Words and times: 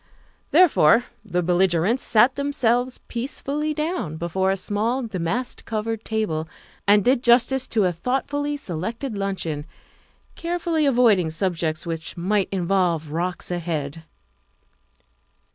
Therefore 0.49 1.05
the 1.23 1.43
belligerents 1.43 2.03
sat 2.03 2.33
them 2.33 2.51
selves 2.53 2.97
peacefully 3.07 3.71
down 3.71 4.17
before 4.17 4.49
a 4.49 4.57
small, 4.57 5.03
damask 5.03 5.63
covered 5.65 6.03
table 6.03 6.49
and 6.87 7.05
did 7.05 7.21
justice 7.21 7.67
to 7.67 7.85
a 7.85 7.91
thoughtfully 7.91 8.57
selected 8.57 9.15
luncheon, 9.15 9.63
carefully 10.33 10.87
avoiding 10.87 11.29
subjects 11.29 11.85
which 11.85 12.17
might 12.17 12.49
involve 12.51 13.11
rocks 13.11 13.51
ahead. 13.51 14.05